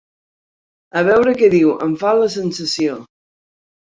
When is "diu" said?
1.55-1.73